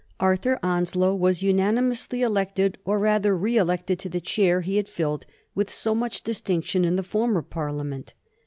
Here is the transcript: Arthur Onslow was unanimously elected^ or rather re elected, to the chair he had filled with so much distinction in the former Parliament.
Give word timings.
Arthur 0.19 0.57
Onslow 0.63 1.13
was 1.13 1.43
unanimously 1.43 2.21
elected^ 2.21 2.73
or 2.85 2.97
rather 2.97 3.37
re 3.37 3.55
elected, 3.55 3.99
to 3.99 4.09
the 4.09 4.19
chair 4.19 4.61
he 4.61 4.77
had 4.77 4.89
filled 4.89 5.27
with 5.53 5.69
so 5.69 5.93
much 5.93 6.23
distinction 6.23 6.83
in 6.83 6.95
the 6.95 7.03
former 7.03 7.43
Parliament. 7.43 8.15